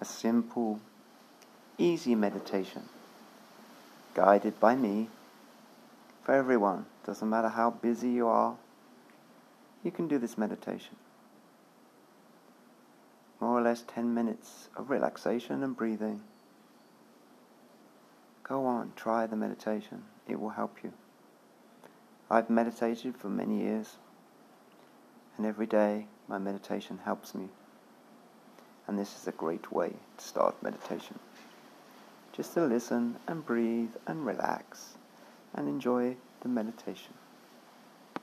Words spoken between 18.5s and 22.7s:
on, try the meditation. It will help you. I've